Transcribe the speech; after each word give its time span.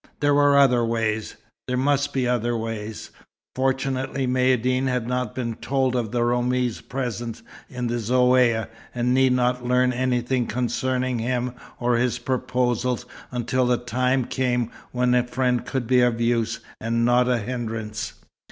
There 0.19 0.33
were 0.33 0.57
other 0.57 0.83
ways 0.83 1.35
there 1.67 1.77
must 1.77 2.11
be 2.11 2.27
other 2.27 2.57
ways. 2.57 3.11
Fortunately 3.55 4.25
Maïeddine 4.25 4.87
had 4.87 5.07
not 5.07 5.35
been 5.35 5.53
told 5.57 5.95
of 5.95 6.11
the 6.11 6.23
Roumi's 6.23 6.81
presence 6.81 7.43
in 7.69 7.85
the 7.85 7.97
Zaouïa, 7.99 8.67
and 8.95 9.13
need 9.13 9.33
not 9.33 9.63
learn 9.63 9.93
anything 9.93 10.47
concerning 10.47 11.19
him 11.19 11.53
or 11.79 11.97
his 11.97 12.17
proposals 12.17 13.05
until 13.29 13.67
the 13.67 13.77
time 13.77 14.25
came 14.25 14.71
when 14.91 15.13
a 15.13 15.21
friend 15.21 15.67
could 15.67 15.85
be 15.85 16.01
of 16.01 16.19
use 16.19 16.61
and 16.79 17.05
not 17.05 17.27
a 17.29 17.37
hindrance. 17.37 18.13